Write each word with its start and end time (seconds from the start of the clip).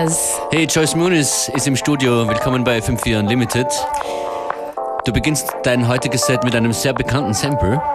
Andreas. 0.00 0.40
Hey, 0.50 0.64
Joyce 0.64 0.96
Muniz 0.96 1.50
ist 1.54 1.66
im 1.66 1.76
Studio. 1.76 2.26
Willkommen 2.26 2.64
bei 2.64 2.78
FM4 2.78 3.18
Unlimited. 3.18 3.66
Du 5.04 5.12
beginnst 5.12 5.48
dein 5.62 5.86
heutiges 5.86 6.26
Set 6.26 6.42
mit 6.42 6.54
einem 6.54 6.72
sehr 6.72 6.92
bekannten 6.92 7.34
Sample. 7.34 7.80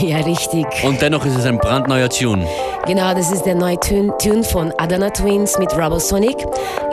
Ja, 0.00 0.18
richtig. 0.18 0.64
Und 0.84 1.02
dennoch 1.02 1.26
ist 1.26 1.36
es 1.36 1.46
ein 1.46 1.58
brandneuer 1.58 2.08
Tune. 2.08 2.46
Genau, 2.86 3.12
das 3.12 3.32
ist 3.32 3.42
der 3.42 3.56
neue 3.56 3.76
Tune, 3.80 4.16
Tune 4.18 4.44
von 4.44 4.72
Adana 4.78 5.10
Twins 5.10 5.58
mit 5.58 5.76
Rubble 5.76 5.98
Sonic, 5.98 6.36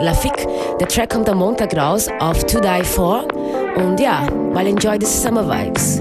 Lafik. 0.00 0.48
Der 0.80 0.88
Track 0.88 1.10
kommt 1.10 1.28
am 1.28 1.38
Montag 1.38 1.76
raus 1.76 2.08
auf 2.18 2.44
To 2.44 2.58
Die 2.58 2.82
For. 2.82 3.24
Und 3.76 4.00
ja, 4.00 4.26
mal 4.52 4.66
enjoy 4.66 4.98
the 5.00 5.06
summer 5.06 5.46
vibes. 5.48 6.00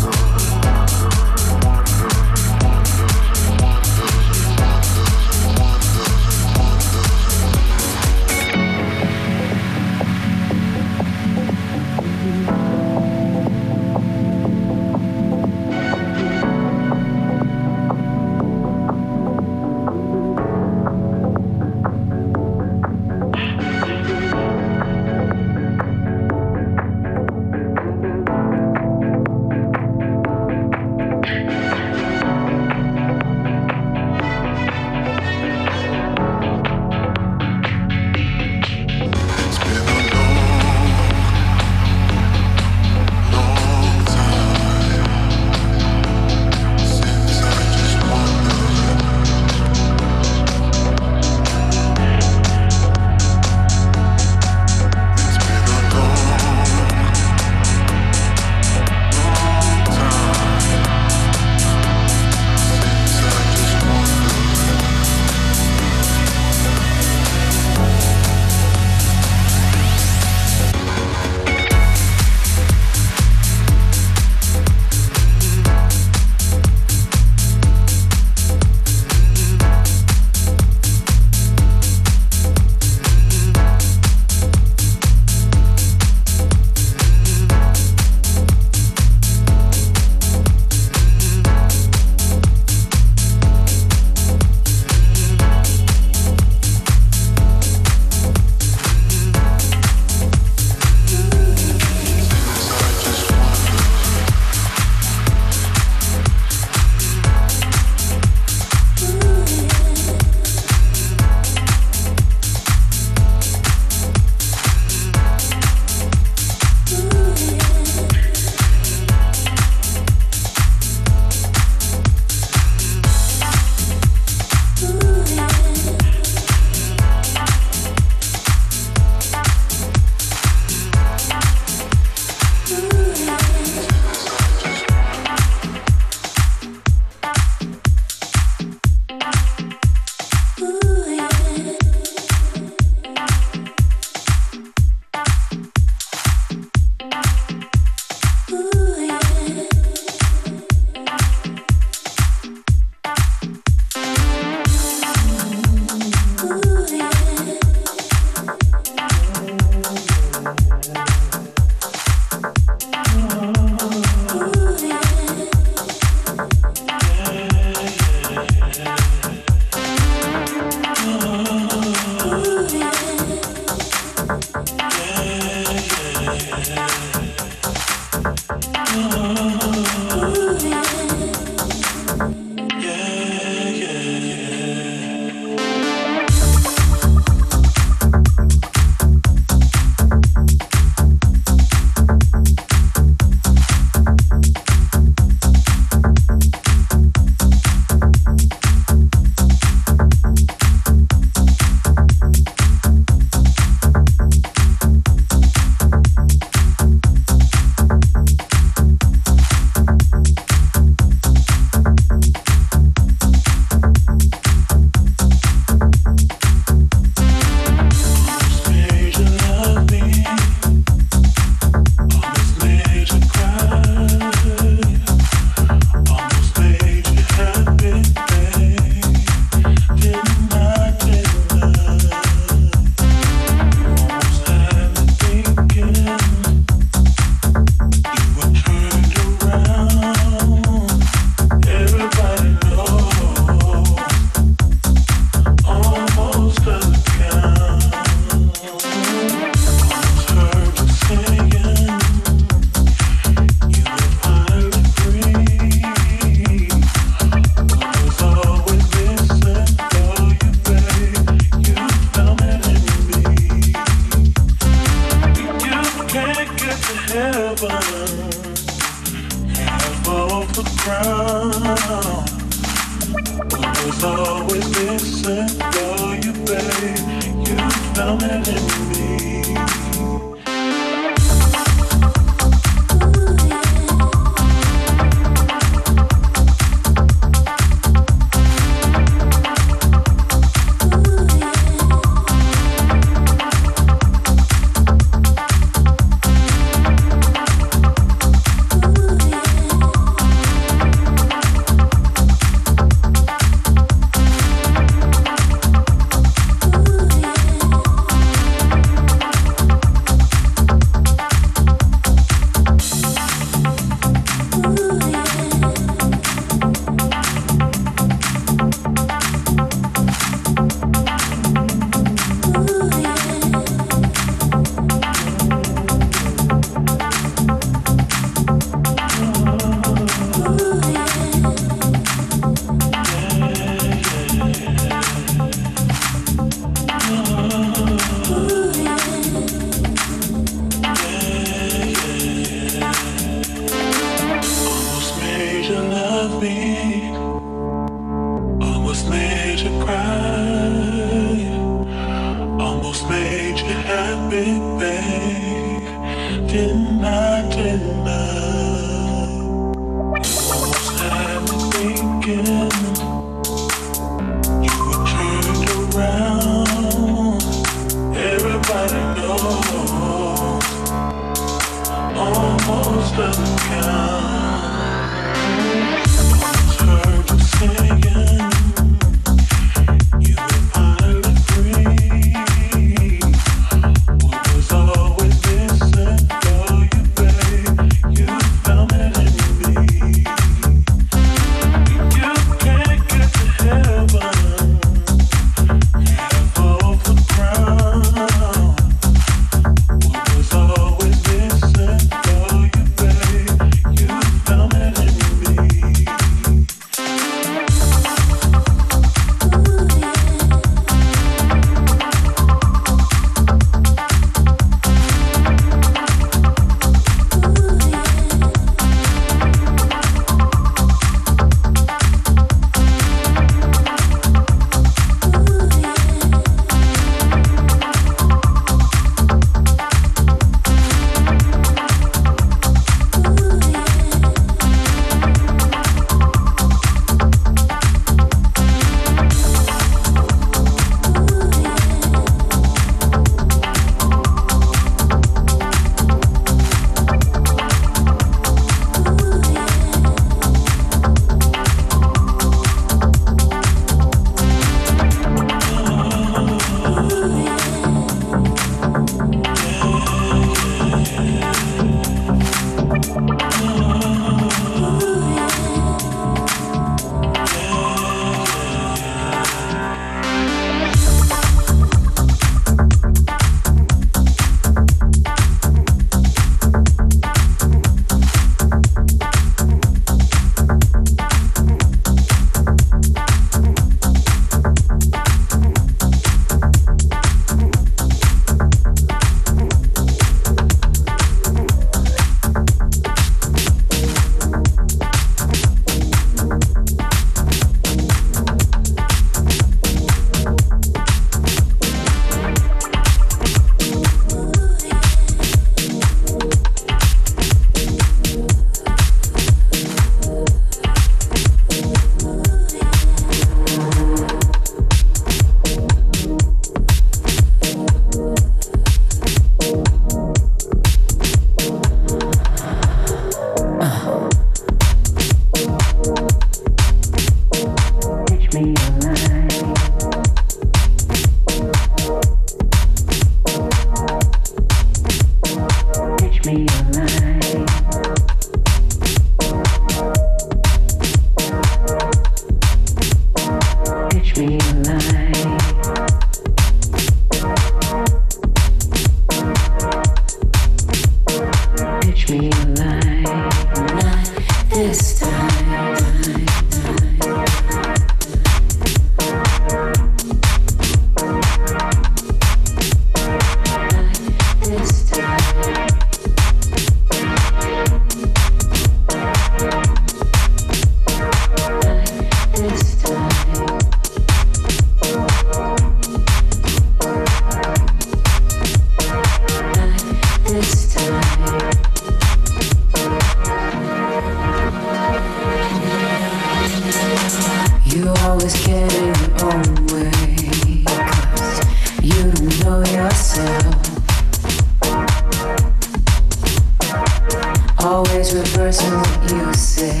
You 599.22 599.54
say 599.54 600.00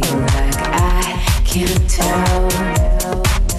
like 0.00 0.56
I 0.56 1.42
can't 1.44 1.90
tell. 1.90 3.49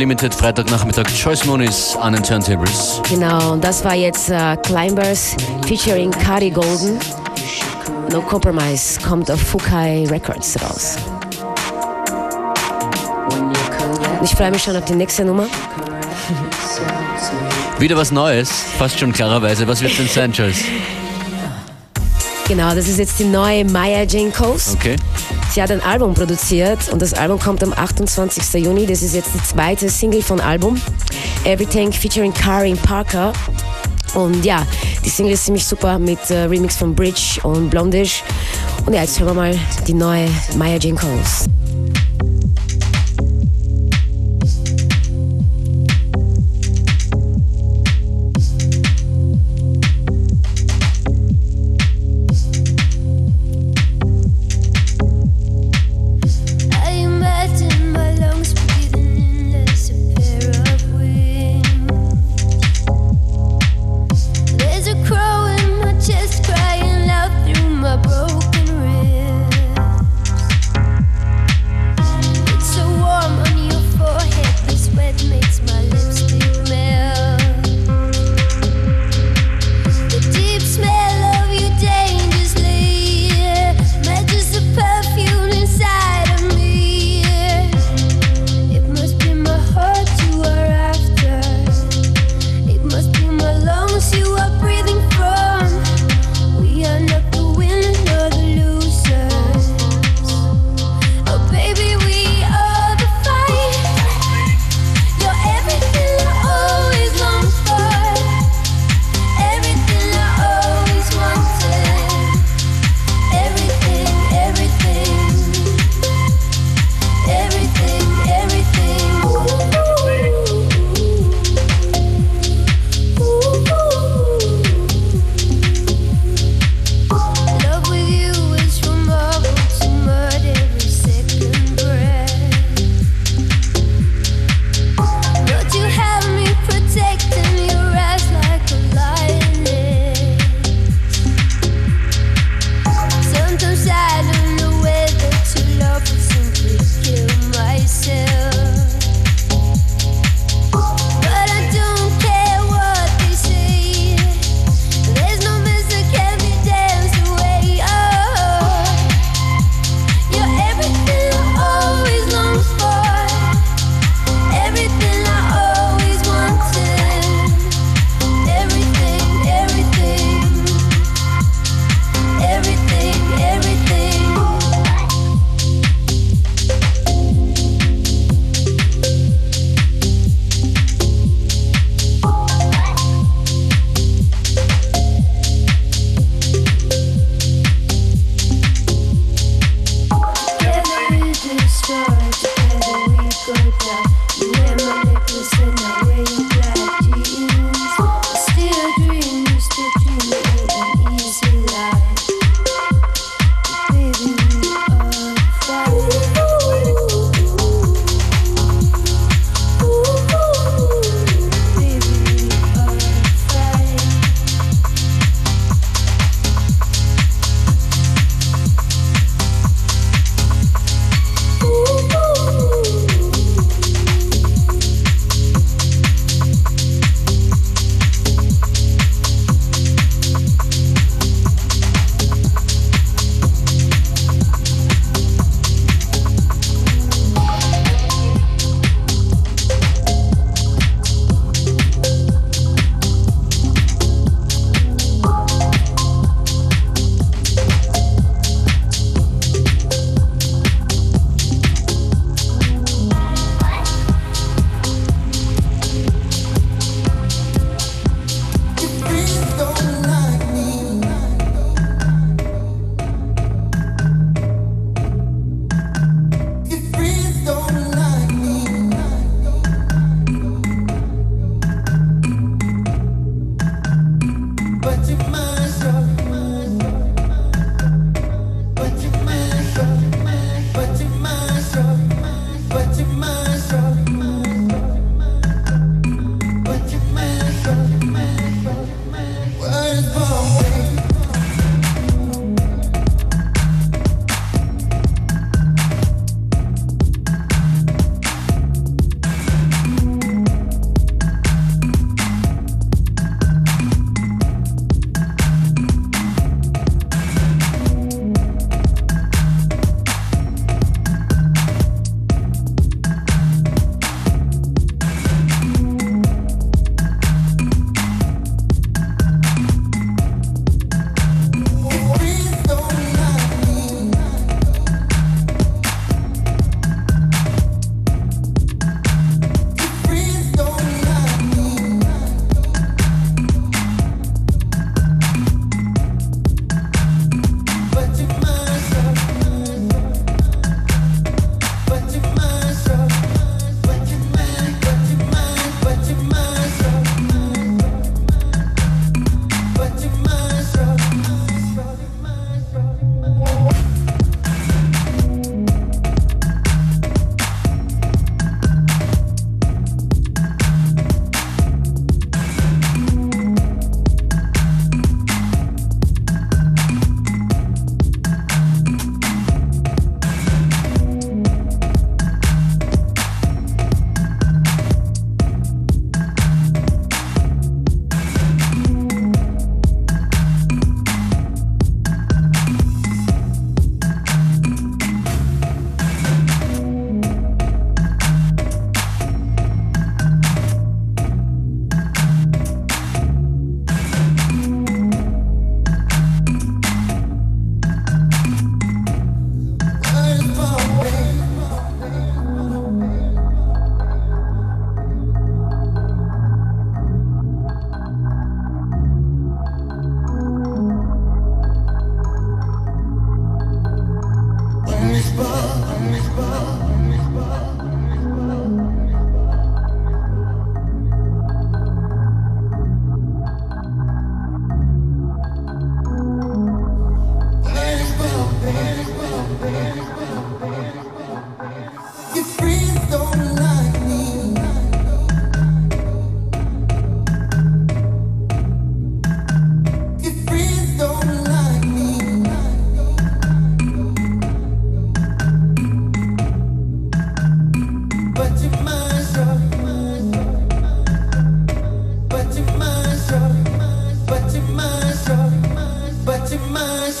Unlimited, 0.00 0.34
Freitagnachmittag, 0.34 1.08
Choice 1.08 1.44
Moniz 1.44 1.94
an 2.00 2.14
den 2.14 2.22
Turntables. 2.22 3.02
Genau, 3.10 3.52
und 3.52 3.62
das 3.62 3.84
war 3.84 3.94
jetzt 3.94 4.30
uh, 4.30 4.56
Climbers 4.62 5.36
featuring 5.66 6.10
Kari 6.10 6.48
Golden. 6.48 6.98
No 8.10 8.22
Compromise 8.22 8.98
kommt 8.98 9.30
auf 9.30 9.38
Fukai 9.38 10.06
Records 10.08 10.56
raus. 10.62 10.96
Und 13.30 14.24
ich 14.24 14.30
freue 14.30 14.50
mich 14.50 14.62
schon 14.62 14.74
auf 14.74 14.86
die 14.86 14.94
nächste 14.94 15.22
Nummer. 15.22 15.46
Wieder 17.78 17.98
was 17.98 18.10
Neues, 18.10 18.50
fast 18.78 18.98
schon 18.98 19.12
klarerweise. 19.12 19.68
Was 19.68 19.82
wird 19.82 19.98
denn 19.98 20.08
sein, 20.08 20.32
Joyce? 20.32 20.64
Genau, 22.48 22.74
das 22.74 22.88
ist 22.88 22.98
jetzt 22.98 23.18
die 23.18 23.24
neue 23.24 23.66
Maya 23.66 24.04
Jane 24.04 24.30
Coast. 24.30 24.76
Okay. 24.76 24.96
Sie 25.50 25.60
hat 25.60 25.72
ein 25.72 25.82
Album 25.82 26.14
produziert 26.14 26.92
und 26.92 27.02
das 27.02 27.12
Album 27.12 27.40
kommt 27.40 27.64
am 27.64 27.72
28. 27.72 28.64
Juni. 28.64 28.86
Das 28.86 29.02
ist 29.02 29.14
jetzt 29.16 29.30
die 29.34 29.42
zweite 29.42 29.88
Single 29.88 30.22
von 30.22 30.40
Album. 30.40 30.80
Everything 31.44 31.92
featuring 31.92 32.32
Karin 32.32 32.76
Parker. 32.76 33.32
Und 34.14 34.44
ja, 34.44 34.64
die 35.04 35.08
Single 35.08 35.32
ist 35.32 35.44
ziemlich 35.44 35.66
super 35.66 35.98
mit 35.98 36.30
äh, 36.30 36.42
Remix 36.44 36.76
von 36.76 36.94
Bridge 36.94 37.40
und 37.42 37.68
Blondish. 37.68 38.22
Und 38.86 38.94
ja, 38.94 39.02
jetzt 39.02 39.18
hören 39.18 39.30
wir 39.30 39.34
mal 39.34 39.58
die 39.88 39.94
neue 39.94 40.28
Maya 40.56 40.78
Jane 40.78 40.96
Coles. 40.96 41.48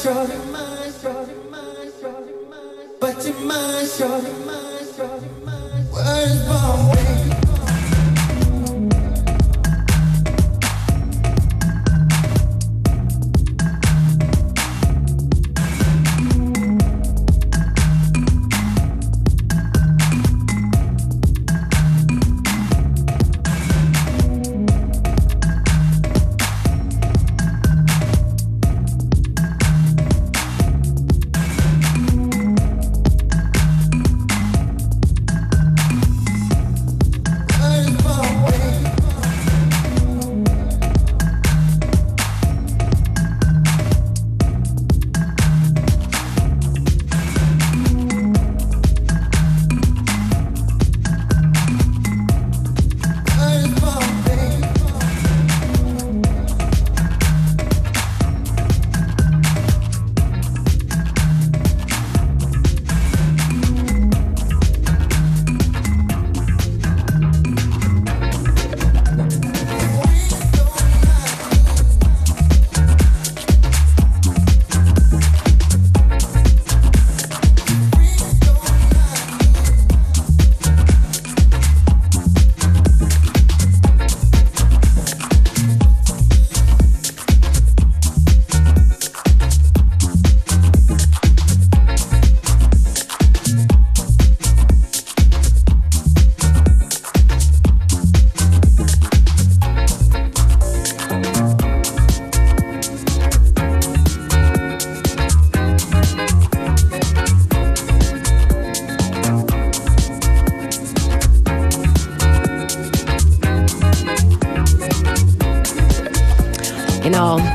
short, 0.02 0.30
but 3.00 3.26
your 3.26 3.40
mind 3.40 3.88
short. 3.88 4.49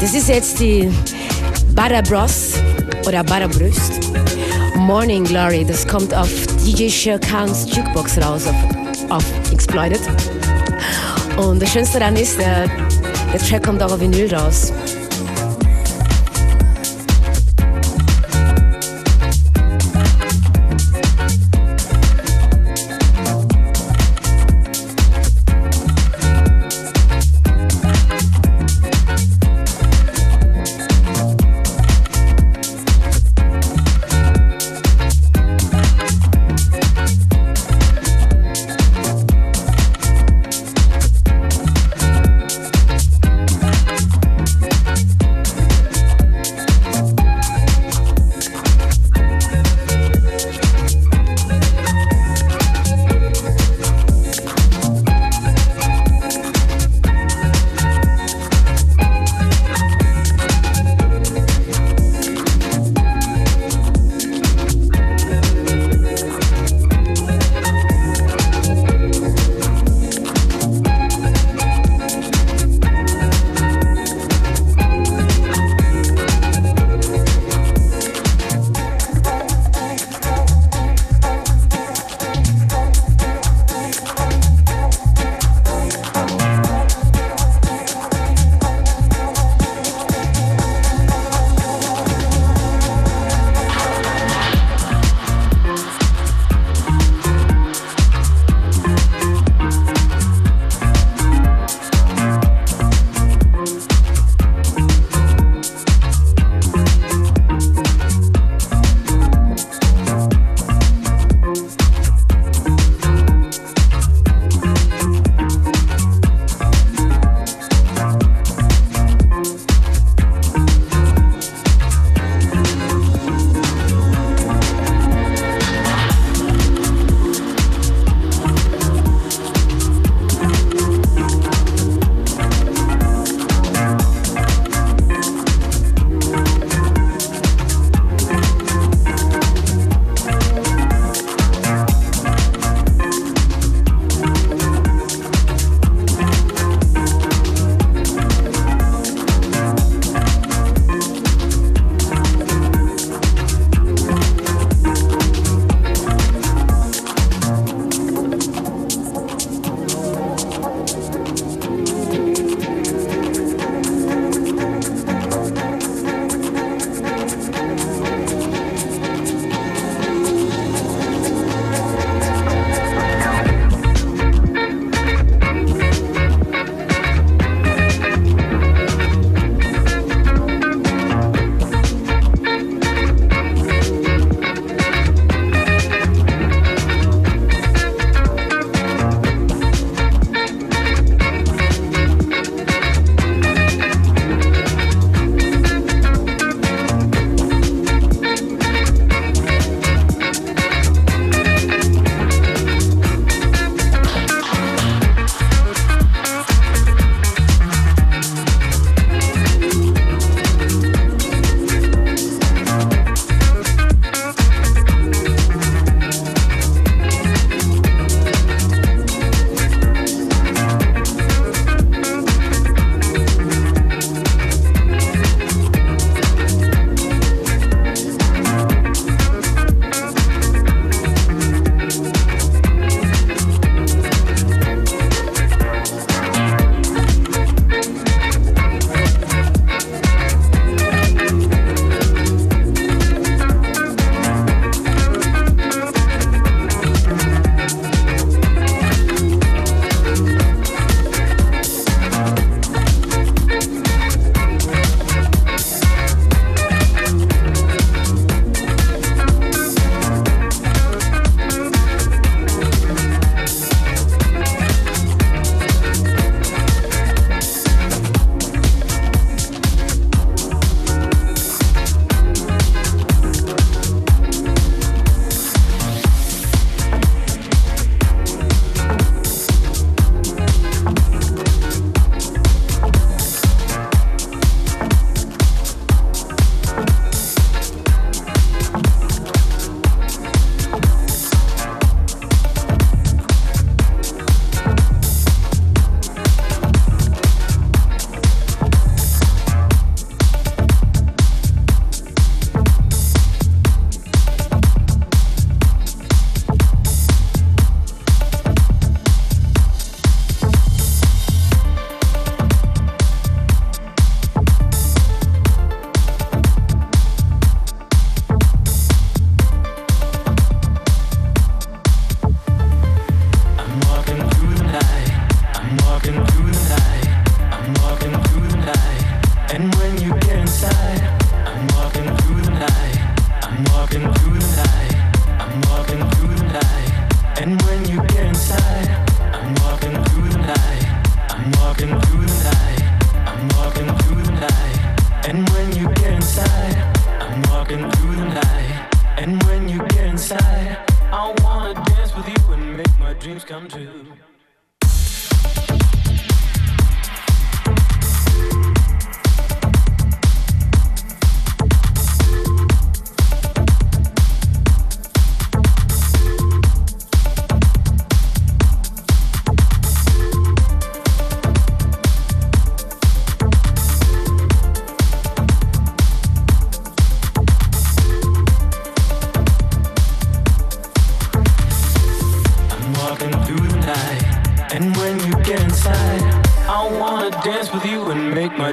Das 0.02 0.14
ist 0.14 0.28
jetzt 0.28 0.60
die 0.60 0.92
Bros 1.74 2.54
oder 3.08 3.24
Brüst. 3.24 3.94
Morning 4.76 5.24
Glory, 5.24 5.66
das 5.66 5.88
kommt 5.88 6.14
auf 6.14 6.30
DJ 6.66 6.90
Sher 6.90 7.18
Khans 7.18 7.74
Jukebox 7.74 8.18
raus, 8.18 8.46
auf, 8.48 8.56
auf 9.10 9.52
Exploited. 9.54 10.02
Und 11.38 11.62
das 11.62 11.72
Schönste 11.72 12.00
daran 12.00 12.18
ist, 12.18 12.38
der, 12.38 12.70
der 13.32 13.40
Track 13.40 13.64
kommt 13.64 13.82
auch 13.82 13.92
auf 13.94 14.00
Vinyl 14.00 14.34
raus. 14.36 14.74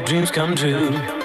dreams 0.05 0.31
come 0.31 0.57
true. 0.57 1.22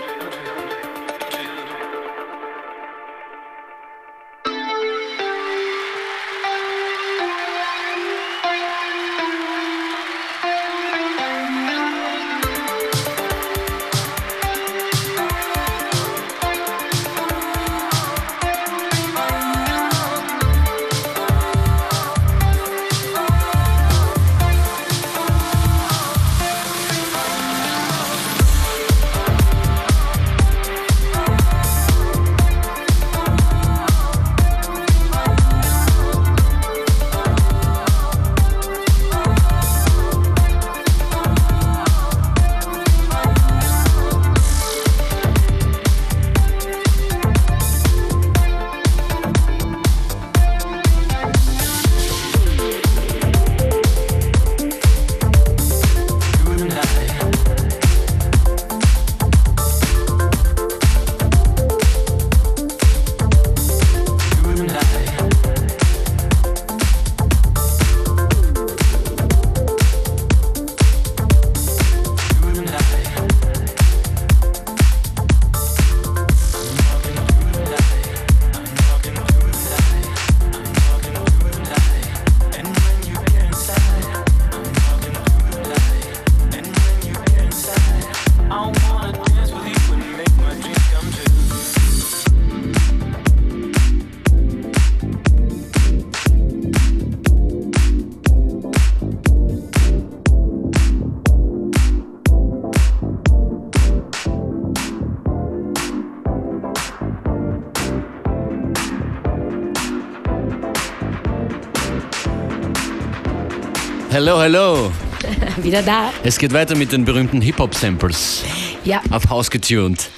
Hello, 114.17 114.41
hello. 114.41 114.91
Wieder 115.61 115.83
da. 115.83 116.11
Es 116.23 116.39
geht 116.39 116.51
weiter 116.51 116.75
mit 116.75 116.91
den 116.91 117.05
berühmten 117.05 117.39
Hip-Hop-Samples. 117.39 118.43
Ja. 118.83 118.99
Auf 119.11 119.29
Haus 119.29 119.47
getuned. 119.47 120.09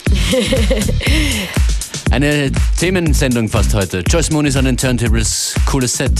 Eine 2.09 2.49
Themensendung 2.79 3.49
fast 3.49 3.73
heute. 3.73 4.01
Joyce 4.09 4.31
Moon 4.31 4.45
ist 4.45 4.55
an 4.55 4.63
den 4.63 4.77
Turntables. 4.77 5.53
Cooles 5.65 5.97
Set. 5.97 6.13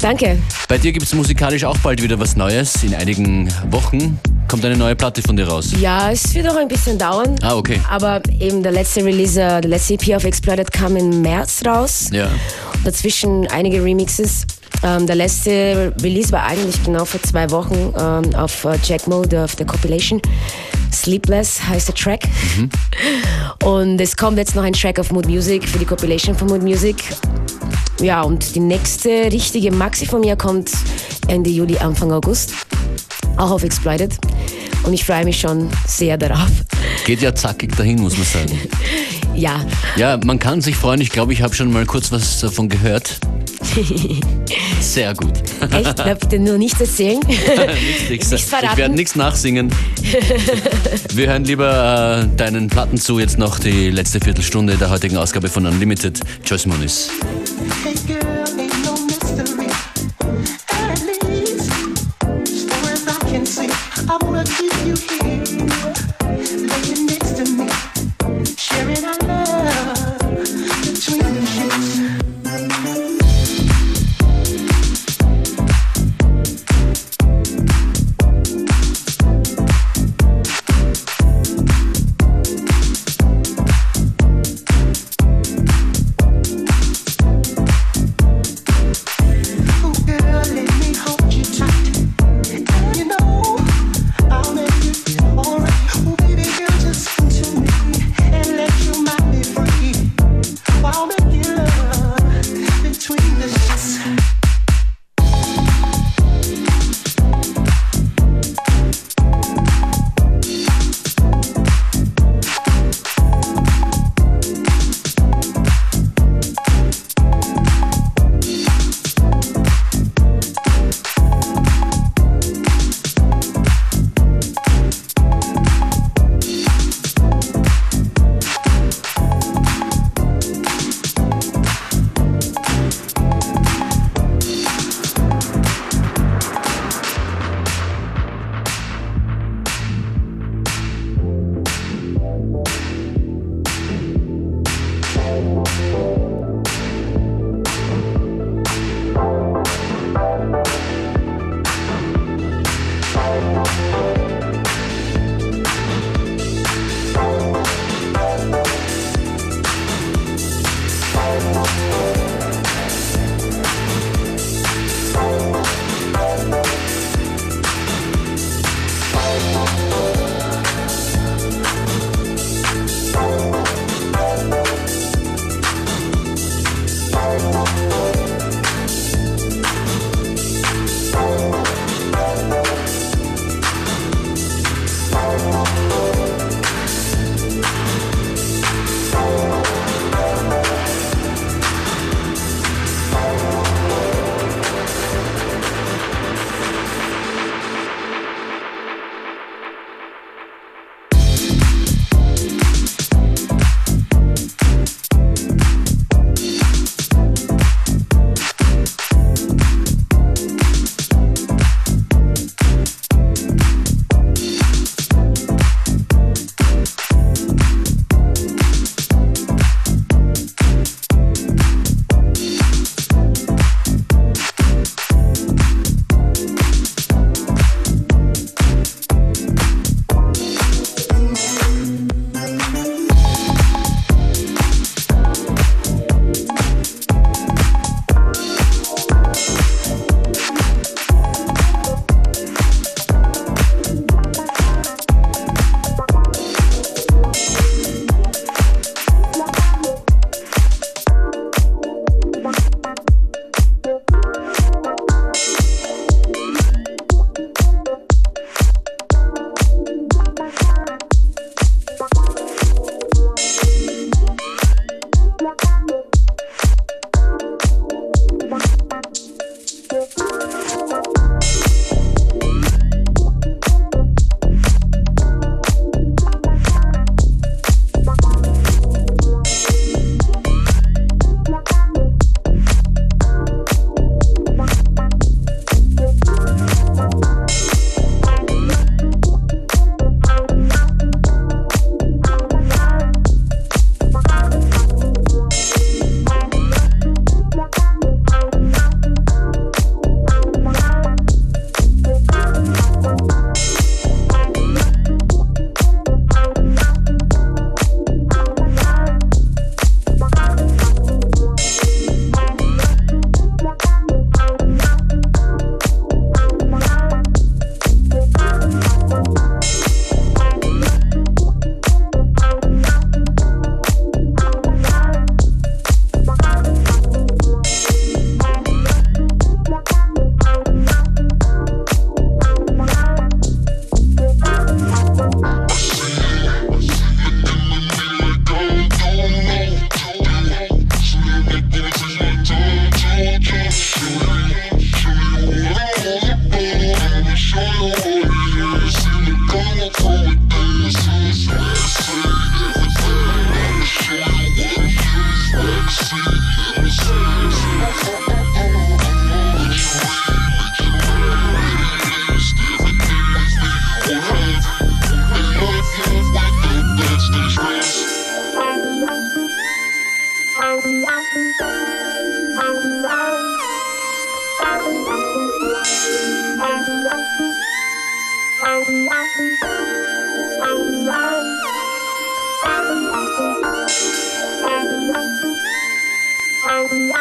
Danke. 0.00 0.38
Bei 0.68 0.78
dir 0.78 0.92
gibt 0.92 1.06
es 1.06 1.12
musikalisch 1.12 1.64
auch 1.64 1.76
bald 1.78 2.00
wieder 2.00 2.20
was 2.20 2.36
Neues. 2.36 2.84
In 2.84 2.94
einigen 2.94 3.52
Wochen 3.72 4.20
kommt 4.46 4.64
eine 4.64 4.76
neue 4.76 4.94
Platte 4.94 5.20
von 5.20 5.36
dir 5.36 5.48
raus. 5.48 5.72
Ja, 5.80 6.12
es 6.12 6.32
wird 6.36 6.48
auch 6.48 6.56
ein 6.56 6.68
bisschen 6.68 7.00
dauern. 7.00 7.34
Ah, 7.42 7.56
okay. 7.56 7.80
Aber 7.90 8.22
eben 8.38 8.62
der 8.62 8.70
letzte 8.70 9.04
Release, 9.04 9.42
äh, 9.42 9.60
der 9.60 9.70
letzte 9.70 9.94
EP 9.94 10.14
auf 10.14 10.22
Exploited 10.22 10.70
kam 10.70 10.94
im 10.94 11.20
März 11.20 11.62
raus. 11.66 12.10
Ja. 12.12 12.28
Dazwischen 12.84 13.48
einige 13.48 13.82
Remixes. 13.82 14.46
Ähm, 14.82 15.06
der 15.06 15.16
letzte 15.16 15.92
Release 16.02 16.30
war 16.32 16.44
eigentlich 16.44 16.82
genau 16.84 17.04
vor 17.04 17.22
zwei 17.22 17.50
Wochen 17.50 17.92
ähm, 17.98 18.34
auf 18.34 18.64
äh, 18.64 18.78
Jack 18.82 19.06
Mode 19.06 19.44
auf 19.44 19.56
der 19.56 19.66
Compilation. 19.66 20.20
Sleepless 20.92 21.60
heißt 21.68 21.88
der 21.88 21.94
Track. 21.94 22.24
Mhm. 22.56 22.70
Und 23.66 24.00
es 24.00 24.16
kommt 24.16 24.38
jetzt 24.38 24.54
noch 24.54 24.62
ein 24.62 24.72
Track 24.72 24.98
auf 24.98 25.10
Mood 25.10 25.26
Music 25.26 25.68
für 25.68 25.78
die 25.78 25.84
Compilation 25.84 26.34
von 26.34 26.48
Mood 26.48 26.62
Music. 26.62 26.96
Ja, 28.00 28.22
und 28.22 28.54
die 28.54 28.60
nächste 28.60 29.08
richtige 29.08 29.72
Maxi 29.72 30.06
von 30.06 30.20
mir 30.20 30.36
kommt 30.36 30.70
Ende 31.26 31.50
Juli, 31.50 31.76
Anfang 31.78 32.12
August. 32.12 32.52
Auch 33.36 33.50
auf 33.50 33.64
Exploited. 33.64 34.16
Und 34.84 34.92
ich 34.92 35.04
freue 35.04 35.24
mich 35.24 35.40
schon 35.40 35.68
sehr 35.86 36.16
darauf. 36.16 36.50
Geht 37.04 37.20
ja 37.22 37.34
zackig 37.34 37.76
dahin, 37.76 38.00
muss 38.00 38.16
man 38.16 38.26
sagen. 38.26 38.60
Ja. 39.38 39.64
Ja, 39.94 40.18
man 40.24 40.40
kann 40.40 40.60
sich 40.60 40.74
freuen. 40.74 41.00
Ich 41.00 41.10
glaube, 41.10 41.32
ich 41.32 41.42
habe 41.42 41.54
schon 41.54 41.72
mal 41.72 41.86
kurz 41.86 42.10
was 42.10 42.40
davon 42.40 42.68
gehört. 42.68 43.20
Sehr 44.80 45.14
gut. 45.14 45.32
Echt? 45.70 45.98
Darf 45.98 46.18
ich 46.22 46.28
denn 46.28 46.42
nur 46.42 46.58
nichts 46.58 46.80
erzählen? 46.80 47.20
nichts, 47.28 48.10
nichts, 48.10 48.30
nichts. 48.32 48.52
Ich 48.62 48.76
werde 48.76 48.94
nichts 48.94 49.14
nachsingen. 49.14 49.72
Wir 51.14 51.28
hören 51.28 51.44
lieber 51.44 52.24
äh, 52.24 52.36
deinen 52.36 52.68
Platten 52.68 52.98
zu. 52.98 53.20
Jetzt 53.20 53.38
noch 53.38 53.60
die 53.60 53.90
letzte 53.90 54.20
Viertelstunde 54.20 54.76
der 54.76 54.90
heutigen 54.90 55.16
Ausgabe 55.16 55.48
von 55.48 55.66
Unlimited. 55.66 56.18
Joyce 56.44 56.66
Moniz. 56.66 57.10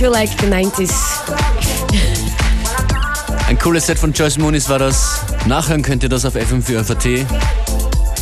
Feel 0.07 0.13
like 0.13 0.29
the 0.39 0.47
90s. 0.47 0.93
Ein 3.49 3.57
cooles 3.59 3.85
Set 3.87 3.99
von 3.99 4.13
Joyce 4.13 4.37
Moonis 4.37 4.69
war 4.69 4.79
das. 4.79 5.21
Nachhören 5.47 5.81
könnt 5.81 6.03
ihr 6.03 6.09
das 6.09 6.23
auf 6.23 6.35
FM4 6.35 6.83
FAT. 6.83 7.25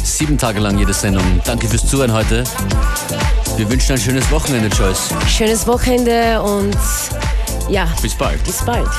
Sieben 0.04 0.38
Tage 0.38 0.60
lang 0.60 0.80
jede 0.80 0.94
Sendung. 0.94 1.24
Danke 1.46 1.68
fürs 1.68 1.86
Zuhören 1.86 2.12
heute. 2.12 2.44
Wir 3.58 3.70
wünschen 3.70 3.94
ein 3.94 4.00
schönes 4.00 4.30
Wochenende, 4.32 4.76
Joyce. 4.76 5.10
Schönes 5.28 5.68
Wochenende 5.68 6.42
und 6.42 6.76
ja. 7.70 7.88
Bis 8.02 8.16
bald. 8.16 8.44
Bis 8.44 8.64
bald. 8.64 8.90